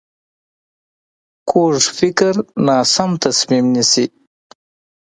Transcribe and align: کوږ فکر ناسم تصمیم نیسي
کوږ 1.49 1.75
فکر 1.97 2.33
ناسم 2.67 3.11
تصمیم 3.23 3.65
نیسي 3.73 4.05